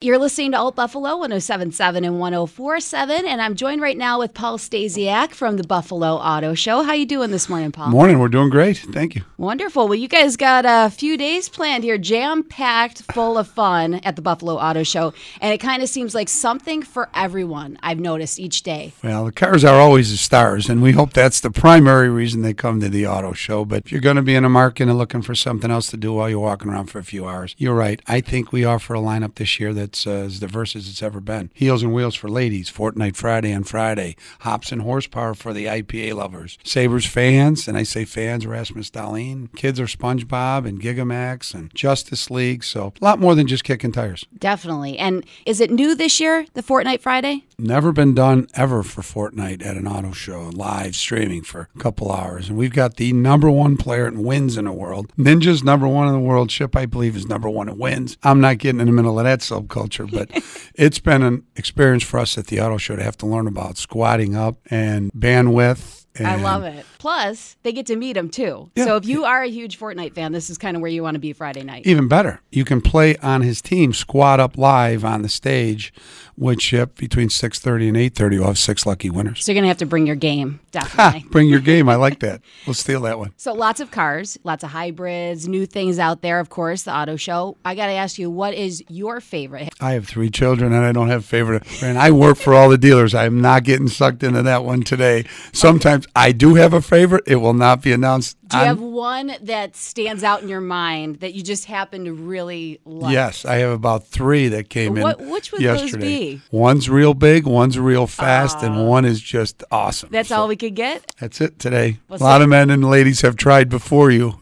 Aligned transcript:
You're 0.00 0.18
listening 0.18 0.50
to 0.52 0.58
Alt 0.58 0.74
Buffalo 0.76 1.16
1077 1.16 2.04
and 2.04 2.18
1047, 2.18 3.26
and 3.26 3.40
I'm 3.40 3.54
joined 3.54 3.80
right 3.80 3.96
now 3.96 4.18
with 4.18 4.34
Paul 4.34 4.58
Stasiak 4.58 5.30
from 5.30 5.56
the 5.56 5.62
Buffalo 5.66 6.16
Auto 6.16 6.52
Show. 6.52 6.82
How 6.82 6.92
you 6.92 7.06
doing 7.06 7.30
this 7.30 7.48
morning, 7.48 7.72
Paul? 7.72 7.88
Morning, 7.88 8.18
we're 8.18 8.28
doing 8.28 8.50
great. 8.50 8.76
Thank 8.76 9.14
you. 9.14 9.22
Wonderful. 9.38 9.88
Well, 9.88 9.94
you 9.94 10.08
guys 10.08 10.36
got 10.36 10.66
a 10.66 10.90
few 10.90 11.16
days 11.16 11.48
planned 11.48 11.84
here, 11.84 11.96
jam 11.96 12.42
packed, 12.42 13.02
full 13.12 13.38
of 13.38 13.48
fun 13.48 13.94
at 13.94 14.16
the 14.16 14.20
Buffalo 14.20 14.56
Auto 14.56 14.82
Show, 14.82 15.14
and 15.40 15.54
it 15.54 15.58
kind 15.58 15.82
of 15.82 15.88
seems 15.88 16.14
like 16.14 16.28
something 16.28 16.82
for 16.82 17.08
everyone. 17.14 17.78
I've 17.82 18.00
noticed 18.00 18.38
each 18.38 18.62
day. 18.62 18.92
Well, 19.02 19.24
the 19.24 19.32
cars 19.32 19.64
are 19.64 19.80
always 19.80 20.10
the 20.10 20.18
stars, 20.18 20.68
and 20.68 20.82
we 20.82 20.92
hope 20.92 21.14
that's 21.14 21.40
the 21.40 21.50
primary 21.50 22.10
reason 22.10 22.42
they 22.42 22.52
come 22.52 22.80
to 22.80 22.90
the 22.90 23.06
auto 23.06 23.32
show. 23.32 23.64
But 23.64 23.86
if 23.86 23.92
you're 23.92 24.02
going 24.02 24.16
to 24.16 24.22
be 24.22 24.34
in 24.34 24.44
a 24.44 24.50
market 24.50 24.88
and 24.88 24.98
looking 24.98 25.22
for 25.22 25.36
something 25.36 25.70
else 25.70 25.86
to 25.92 25.96
do 25.96 26.12
while 26.12 26.28
you're 26.28 26.40
walking 26.40 26.68
around 26.68 26.88
for 26.88 26.98
a 26.98 27.04
few 27.04 27.26
hours, 27.26 27.54
you're 27.56 27.74
right. 27.74 28.02
I 28.06 28.20
think 28.20 28.52
we 28.52 28.66
offer 28.66 28.92
a 28.92 28.98
lineup 28.98 29.36
this 29.36 29.58
year 29.58 29.72
that's 29.84 30.06
uh, 30.06 30.10
as 30.10 30.40
diverse 30.40 30.74
as 30.74 30.88
it's 30.88 31.02
ever 31.02 31.20
been. 31.20 31.50
Heels 31.52 31.82
and 31.82 31.92
wheels 31.92 32.14
for 32.14 32.30
ladies, 32.30 32.70
Fortnite 32.70 33.16
Friday 33.16 33.52
on 33.52 33.64
Friday, 33.64 34.16
hops 34.40 34.72
and 34.72 34.80
horsepower 34.80 35.34
for 35.34 35.52
the 35.52 35.66
IPA 35.66 36.14
lovers, 36.14 36.58
Sabres 36.64 37.04
fans, 37.04 37.68
and 37.68 37.76
I 37.76 37.82
say 37.82 38.06
fans, 38.06 38.46
Rasmus 38.46 38.90
Dahlin, 38.90 39.54
kids 39.54 39.78
are 39.78 39.86
SpongeBob 39.86 40.66
and 40.66 40.80
Gigamax 40.80 41.54
and 41.54 41.74
Justice 41.74 42.30
League. 42.30 42.64
So 42.64 42.94
a 43.00 43.04
lot 43.04 43.20
more 43.20 43.34
than 43.34 43.46
just 43.46 43.64
kicking 43.64 43.92
tires. 43.92 44.26
Definitely. 44.38 44.98
And 44.98 45.26
is 45.44 45.60
it 45.60 45.70
new 45.70 45.94
this 45.94 46.18
year, 46.18 46.46
the 46.54 46.62
Fortnite 46.62 47.00
Friday? 47.00 47.44
Never 47.58 47.92
been 47.92 48.14
done 48.14 48.48
ever 48.54 48.82
for 48.82 49.02
Fortnite 49.02 49.64
at 49.64 49.76
an 49.76 49.86
auto 49.86 50.12
show, 50.12 50.50
live 50.54 50.96
streaming 50.96 51.42
for 51.42 51.68
a 51.74 51.78
couple 51.78 52.10
hours. 52.10 52.48
And 52.48 52.58
we've 52.58 52.72
got 52.72 52.96
the 52.96 53.12
number 53.12 53.48
one 53.50 53.76
player 53.76 54.08
in 54.08 54.24
wins 54.24 54.56
in 54.56 54.64
the 54.64 54.72
world. 54.72 55.12
Ninja's 55.16 55.62
number 55.62 55.86
one 55.86 56.08
in 56.08 56.14
the 56.14 56.20
world. 56.20 56.50
Ship, 56.50 56.74
I 56.74 56.86
believe, 56.86 57.16
is 57.16 57.26
number 57.28 57.48
one 57.48 57.68
in 57.68 57.78
wins. 57.78 58.16
I'm 58.22 58.40
not 58.40 58.58
getting 58.58 58.80
in 58.80 58.86
the 58.86 58.92
middle 58.92 59.18
of 59.18 59.24
that 59.24 59.40
subculture, 59.40 60.10
but 60.10 60.30
it's 60.74 60.98
been 60.98 61.22
an 61.22 61.46
experience 61.54 62.02
for 62.02 62.18
us 62.18 62.36
at 62.36 62.48
the 62.48 62.60
auto 62.60 62.76
show 62.76 62.96
to 62.96 63.02
have 63.02 63.16
to 63.18 63.26
learn 63.26 63.46
about 63.46 63.76
squadding 63.76 64.36
up 64.36 64.56
and 64.70 65.12
bandwidth. 65.12 66.06
and 66.16 66.26
I 66.26 66.36
love 66.36 66.64
it. 66.64 66.84
Plus, 66.98 67.56
they 67.62 67.72
get 67.72 67.86
to 67.86 67.96
meet 67.96 68.16
him 68.16 68.30
too. 68.30 68.70
Yeah. 68.74 68.84
So 68.84 68.96
if 68.96 69.06
you 69.06 69.24
are 69.24 69.42
a 69.42 69.48
huge 69.48 69.78
Fortnite 69.78 70.14
fan, 70.14 70.32
this 70.32 70.48
is 70.50 70.58
kind 70.58 70.76
of 70.76 70.80
where 70.80 70.90
you 70.90 71.02
want 71.02 71.16
to 71.16 71.20
be 71.20 71.32
Friday 71.32 71.62
night. 71.62 71.86
Even 71.86 72.08
better, 72.08 72.40
you 72.50 72.64
can 72.64 72.80
play 72.80 73.16
on 73.16 73.42
his 73.42 73.60
team, 73.60 73.92
squad 73.92 74.40
up 74.40 74.56
live 74.56 75.04
on 75.04 75.22
the 75.22 75.28
stage 75.28 75.92
with 76.36 76.58
Chip 76.58 76.96
between 76.96 77.28
6.30 77.28 77.88
and 77.88 77.96
8.30. 77.96 78.30
We'll 78.38 78.46
have 78.48 78.58
six 78.58 78.86
lucky 78.86 79.10
winners. 79.10 79.44
So 79.44 79.52
you're 79.52 79.56
going 79.56 79.64
to 79.64 79.68
have 79.68 79.78
to 79.78 79.86
bring 79.86 80.06
your 80.06 80.16
game, 80.16 80.60
Ha, 80.74 80.80
definitely. 80.80 81.28
bring 81.30 81.48
your 81.48 81.60
game. 81.60 81.88
I 81.88 81.94
like 81.96 82.20
that. 82.20 82.40
We'll 82.66 82.74
steal 82.74 83.02
that 83.02 83.18
one. 83.18 83.32
So 83.36 83.52
lots 83.52 83.80
of 83.80 83.90
cars, 83.90 84.38
lots 84.44 84.64
of 84.64 84.70
hybrids, 84.70 85.46
new 85.48 85.66
things 85.66 85.98
out 85.98 86.22
there, 86.22 86.40
of 86.40 86.48
course, 86.50 86.82
the 86.82 86.96
auto 86.96 87.16
show. 87.16 87.56
I 87.64 87.74
got 87.74 87.86
to 87.86 87.92
ask 87.92 88.18
you, 88.18 88.30
what 88.30 88.54
is 88.54 88.82
your 88.88 89.20
favorite? 89.20 89.72
I 89.80 89.92
have 89.92 90.06
three 90.08 90.30
children 90.30 90.72
and 90.72 90.84
I 90.84 90.92
don't 90.92 91.08
have 91.08 91.24
favorite. 91.24 91.62
And 91.82 91.98
I 91.98 92.10
work 92.10 92.36
for 92.36 92.54
all 92.54 92.68
the 92.68 92.78
dealers. 92.78 93.14
I'm 93.14 93.40
not 93.40 93.64
getting 93.64 93.88
sucked 93.88 94.22
into 94.22 94.42
that 94.42 94.64
one 94.64 94.82
today. 94.82 95.24
Sometimes 95.52 96.06
I 96.16 96.32
do 96.32 96.54
have 96.56 96.72
a 96.72 96.82
favorite. 96.82 97.24
It 97.26 97.36
will 97.36 97.54
not 97.54 97.82
be 97.82 97.92
announced. 97.92 98.36
Do 98.48 98.56
you 98.56 98.60
on- 98.62 98.66
have 98.68 98.80
one 98.80 99.32
that 99.42 99.74
stands 99.74 100.22
out 100.22 100.42
in 100.42 100.48
your 100.48 100.60
mind 100.60 101.20
that 101.20 101.34
you 101.34 101.42
just 101.42 101.64
happen 101.64 102.04
to 102.04 102.12
really 102.12 102.78
like? 102.84 103.12
Yes, 103.12 103.44
I 103.44 103.56
have 103.56 103.70
about 103.70 104.06
three 104.06 104.48
that 104.48 104.68
came 104.68 104.94
What- 104.96 105.20
in 105.20 105.30
which 105.30 105.50
would 105.52 105.62
those 105.62 105.82
yesterday. 105.82 106.34
be? 106.34 106.40
One's 106.50 106.88
real 106.90 107.14
big, 107.14 107.46
one's 107.46 107.78
real 107.78 108.06
fast, 108.06 108.62
and 108.62 108.86
one 108.86 109.04
is 109.04 109.20
just 109.20 109.64
awesome. 109.70 110.10
That's 110.12 110.28
So 110.28 110.36
all 110.36 110.48
we 110.48 110.56
could 110.56 110.74
get 110.74 111.12
That's 111.20 111.40
it 111.40 111.58
today. 111.58 111.98
Well, 112.08 112.20
a 112.20 112.22
lot 112.22 112.38
so- 112.38 112.42
of 112.44 112.48
men 112.50 112.70
and 112.70 112.84
ladies 112.88 113.22
have 113.22 113.36
tried 113.36 113.68
before 113.68 114.10
you. 114.10 114.38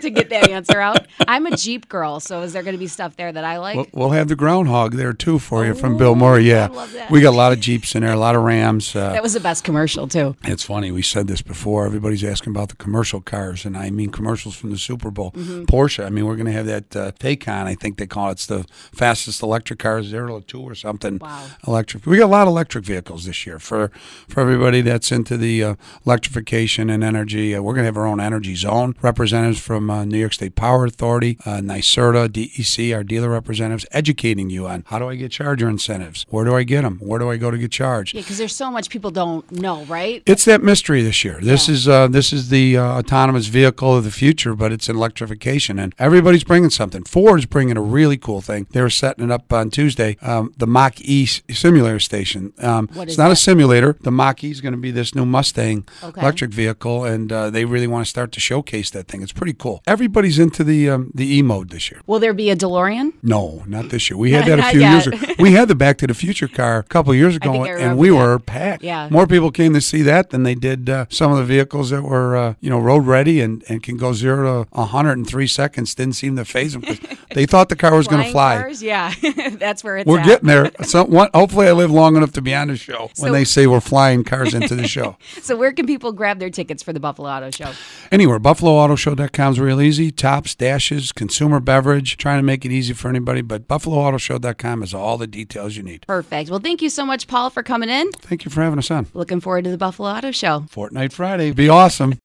To 0.00 0.10
get 0.10 0.30
that 0.30 0.50
answer 0.50 0.80
out. 0.80 1.06
I'm 1.26 1.46
a 1.46 1.56
Jeep 1.56 1.88
girl, 1.88 2.20
so 2.20 2.42
is 2.42 2.52
there 2.52 2.62
going 2.62 2.74
to 2.74 2.78
be 2.78 2.86
stuff 2.86 3.16
there 3.16 3.32
that 3.32 3.44
I 3.44 3.58
like? 3.58 3.76
We'll, 3.76 3.86
we'll 3.92 4.10
have 4.10 4.28
the 4.28 4.36
groundhog 4.36 4.94
there 4.94 5.12
too 5.12 5.38
for 5.38 5.64
you 5.64 5.74
from 5.74 5.96
Bill 5.96 6.14
Murray. 6.14 6.44
Yeah, 6.44 6.68
I 6.70 6.74
love 6.74 6.92
that. 6.92 7.10
we 7.10 7.20
got 7.20 7.34
a 7.34 7.36
lot 7.36 7.52
of 7.52 7.60
Jeeps 7.60 7.94
in 7.94 8.02
there, 8.02 8.12
a 8.12 8.18
lot 8.18 8.34
of 8.34 8.42
Rams. 8.42 8.94
Uh, 8.94 9.12
that 9.12 9.22
was 9.22 9.32
the 9.32 9.40
best 9.40 9.64
commercial, 9.64 10.06
too. 10.06 10.36
It's 10.44 10.62
funny. 10.62 10.90
We 10.90 11.02
said 11.02 11.26
this 11.26 11.42
before. 11.42 11.86
Everybody's 11.86 12.24
asking 12.24 12.52
about 12.52 12.68
the 12.68 12.76
commercial 12.76 13.20
cars, 13.20 13.64
and 13.64 13.76
I 13.76 13.90
mean 13.90 14.10
commercials 14.10 14.54
from 14.54 14.70
the 14.70 14.78
Super 14.78 15.10
Bowl. 15.10 15.32
Mm-hmm. 15.32 15.64
Porsche. 15.64 16.04
I 16.04 16.10
mean, 16.10 16.26
we're 16.26 16.36
going 16.36 16.46
to 16.46 16.52
have 16.52 16.66
that 16.66 16.96
uh, 16.96 17.12
Taycan. 17.12 17.64
I 17.64 17.74
think 17.74 17.98
they 17.98 18.06
call 18.06 18.28
it. 18.28 18.32
It's 18.32 18.46
the 18.46 18.66
fastest 18.92 19.42
electric 19.42 19.78
car, 19.78 20.02
zero 20.02 20.40
to 20.40 20.46
two 20.46 20.60
or 20.60 20.74
something. 20.74 21.18
Wow. 21.18 21.46
Electric. 21.66 22.06
We 22.06 22.18
got 22.18 22.26
a 22.26 22.26
lot 22.26 22.42
of 22.42 22.48
electric 22.48 22.84
vehicles 22.84 23.24
this 23.24 23.46
year 23.46 23.58
for 23.58 23.90
for 24.28 24.40
everybody 24.40 24.82
that's 24.82 25.10
into 25.10 25.36
the 25.36 25.64
uh, 25.64 25.74
electrification 26.04 26.90
and 26.90 27.02
energy. 27.02 27.54
Uh, 27.54 27.62
we're 27.62 27.72
going 27.72 27.82
to 27.82 27.86
have 27.86 27.96
our 27.96 28.06
own 28.06 28.20
energy 28.20 28.54
zone 28.54 28.94
representatives 29.02 29.55
from 29.58 29.90
uh, 29.90 30.04
New 30.04 30.18
York 30.18 30.32
State 30.32 30.54
Power 30.54 30.84
Authority, 30.84 31.38
uh, 31.46 31.56
NYSERDA, 31.58 32.28
DEC, 32.28 32.94
our 32.94 33.04
dealer 33.04 33.28
representatives, 33.30 33.86
educating 33.92 34.50
you 34.50 34.66
on 34.66 34.84
how 34.88 34.98
do 34.98 35.08
I 35.08 35.14
get 35.16 35.30
charger 35.32 35.68
incentives? 35.68 36.26
Where 36.28 36.44
do 36.44 36.54
I 36.54 36.62
get 36.62 36.82
them? 36.82 36.98
Where 37.00 37.18
do 37.18 37.30
I 37.30 37.36
go 37.36 37.50
to 37.50 37.58
get 37.58 37.70
charged? 37.70 38.14
Yeah, 38.14 38.20
because 38.22 38.38
there's 38.38 38.54
so 38.54 38.70
much 38.70 38.90
people 38.90 39.10
don't 39.10 39.50
know, 39.52 39.84
right? 39.84 40.22
It's 40.26 40.44
that 40.46 40.62
mystery 40.62 41.02
this 41.02 41.24
year. 41.24 41.38
This 41.40 41.68
is 41.68 41.88
uh, 41.88 42.08
this 42.08 42.32
is 42.32 42.48
the 42.48 42.76
uh, 42.76 42.84
autonomous 42.98 43.46
vehicle 43.46 43.96
of 43.96 44.04
the 44.04 44.10
future, 44.10 44.54
but 44.54 44.72
it's 44.72 44.88
in 44.88 44.96
electrification, 44.96 45.78
and 45.78 45.94
everybody's 45.98 46.44
bringing 46.44 46.70
something. 46.70 47.04
Ford's 47.04 47.46
bringing 47.46 47.76
a 47.76 47.82
really 47.82 48.16
cool 48.16 48.40
thing. 48.40 48.66
They 48.70 48.80
were 48.82 48.90
setting 48.90 49.24
it 49.24 49.30
up 49.30 49.52
on 49.52 49.70
Tuesday, 49.70 50.16
um, 50.22 50.52
the 50.56 50.66
Mach 50.66 51.00
E 51.00 51.26
simulator 51.26 52.00
station. 52.00 52.52
Um, 52.58 52.88
it's 52.96 53.18
not 53.18 53.30
a 53.30 53.36
simulator. 53.36 53.96
The 54.00 54.10
Mach 54.10 54.42
E 54.44 54.50
is 54.50 54.60
going 54.60 54.72
to 54.74 54.78
be 54.80 54.90
this 54.90 55.14
new 55.14 55.24
Mustang 55.26 55.84
Okay. 56.02 56.20
electric 56.20 56.50
vehicle, 56.52 57.04
and 57.04 57.32
uh, 57.32 57.50
they 57.50 57.64
really 57.64 57.86
want 57.86 58.04
to 58.04 58.08
start 58.10 58.32
to 58.32 58.40
showcase 58.40 58.90
that 58.90 59.08
thing. 59.08 59.22
It's 59.22 59.32
pretty 59.32 59.45
cool. 59.52 59.82
Everybody's 59.86 60.38
into 60.38 60.64
the 60.64 60.90
um, 60.90 61.10
the 61.14 61.36
E 61.36 61.42
mode 61.42 61.70
this 61.70 61.90
year. 61.90 62.00
Will 62.06 62.18
there 62.18 62.34
be 62.34 62.50
a 62.50 62.56
DeLorean? 62.56 63.12
No, 63.22 63.64
not 63.66 63.90
this 63.90 64.10
year. 64.10 64.16
We 64.16 64.32
had 64.32 64.44
that 64.48 64.58
a 64.58 64.62
few 64.70 64.80
years 64.80 65.06
ago. 65.06 65.18
We 65.38 65.52
had 65.52 65.68
the 65.68 65.74
Back 65.74 65.98
to 65.98 66.06
the 66.06 66.14
Future 66.14 66.48
car 66.48 66.78
a 66.78 66.82
couple 66.82 67.14
years 67.14 67.36
ago, 67.36 67.64
and 67.64 67.98
we 67.98 68.10
that. 68.10 68.14
were 68.16 68.38
packed. 68.38 68.82
Yeah. 68.82 69.08
More 69.10 69.26
people 69.26 69.50
came 69.50 69.74
to 69.74 69.80
see 69.80 70.02
that 70.02 70.30
than 70.30 70.42
they 70.42 70.54
did 70.54 70.88
uh, 70.88 71.06
some 71.10 71.30
of 71.32 71.38
the 71.38 71.44
vehicles 71.44 71.90
that 71.90 72.02
were, 72.02 72.36
uh, 72.36 72.54
you 72.60 72.70
know, 72.70 72.78
road 72.78 73.06
ready 73.06 73.40
and, 73.40 73.64
and 73.68 73.82
can 73.82 73.96
go 73.96 74.12
zero 74.12 74.64
to 74.64 74.70
100 74.70 75.12
in 75.12 75.24
three 75.24 75.46
seconds. 75.46 75.94
Didn't 75.94 76.14
seem 76.14 76.36
to 76.36 76.44
faze 76.44 76.72
them 76.72 76.82
because 76.82 76.98
they 77.34 77.46
thought 77.46 77.68
the 77.68 77.76
car 77.76 77.94
was 77.96 78.08
going 78.08 78.24
to 78.24 78.30
fly. 78.30 78.56
Cars? 78.56 78.82
Yeah, 78.82 79.12
that's 79.52 79.84
where 79.84 79.98
it's 79.98 80.06
We're 80.08 80.20
at. 80.20 80.26
getting 80.26 80.48
there. 80.48 80.70
So, 80.82 81.04
one, 81.04 81.30
hopefully, 81.34 81.68
I 81.68 81.72
live 81.72 81.90
long 81.90 82.16
enough 82.16 82.32
to 82.32 82.42
be 82.42 82.54
on 82.54 82.68
the 82.68 82.76
show 82.76 83.10
when 83.18 83.32
they 83.32 83.44
say 83.44 83.66
we're 83.66 83.80
flying 83.80 84.24
cars 84.24 84.54
into 84.54 84.74
the 84.74 84.88
show. 84.88 85.16
So 85.42 85.56
where 85.56 85.72
can 85.72 85.86
people 85.86 86.12
grab 86.12 86.38
their 86.38 86.50
tickets 86.50 86.82
for 86.82 86.92
the 86.92 87.00
Buffalo 87.00 87.28
Auto 87.28 87.50
Show? 87.50 87.72
Anywhere, 88.10 88.40
BuffaloAutoShow.com 88.40 89.35
is 89.38 89.60
real 89.60 89.80
easy. 89.80 90.10
Tops, 90.10 90.54
Dash's, 90.54 91.12
consumer 91.12 91.60
beverage, 91.60 92.16
trying 92.16 92.38
to 92.38 92.42
make 92.42 92.64
it 92.64 92.72
easy 92.72 92.92
for 92.94 93.08
anybody. 93.08 93.42
But 93.42 93.68
BuffaloAutoShow.com 93.68 94.82
is 94.82 94.94
all 94.94 95.18
the 95.18 95.26
details 95.26 95.76
you 95.76 95.82
need. 95.82 96.06
Perfect. 96.06 96.50
Well, 96.50 96.58
thank 96.58 96.82
you 96.82 96.90
so 96.90 97.04
much, 97.04 97.26
Paul, 97.26 97.50
for 97.50 97.62
coming 97.62 97.88
in. 97.88 98.10
Thank 98.12 98.44
you 98.44 98.50
for 98.50 98.62
having 98.62 98.78
us 98.78 98.90
on. 98.90 99.06
Looking 99.14 99.40
forward 99.40 99.64
to 99.64 99.70
the 99.70 99.78
Buffalo 99.78 100.08
Auto 100.08 100.30
Show. 100.30 100.60
Fortnite 100.70 101.12
Friday. 101.12 101.52
Be 101.52 101.68
awesome. 101.68 102.18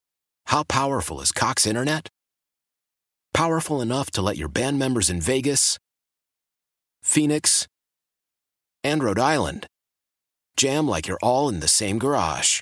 How 0.48 0.64
powerful 0.64 1.22
is 1.22 1.32
Cox 1.32 1.66
Internet? 1.66 2.10
Powerful 3.34 3.82
enough 3.82 4.12
to 4.12 4.22
let 4.22 4.38
your 4.38 4.50
band 4.50 4.80
members 4.80 5.10
in 5.10 5.22
Vegas, 5.22 5.78
Phoenix, 7.02 7.68
and 8.84 9.03
Rhode 9.03 9.20
Island 9.20 9.68
jam 10.58 10.88
like 10.88 11.08
you're 11.08 11.20
all 11.22 11.50
in 11.50 11.59
the 11.59 11.68
same 11.68 11.97
garage. 11.97 12.62